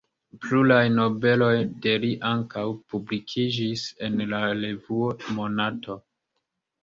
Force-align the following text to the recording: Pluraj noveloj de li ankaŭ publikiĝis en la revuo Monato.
Pluraj 0.43 0.85
noveloj 0.93 1.51
de 1.85 1.91
li 2.05 2.09
ankaŭ 2.29 2.63
publikiĝis 2.93 3.83
en 4.07 4.17
la 4.31 4.39
revuo 4.63 5.11
Monato. 5.39 5.99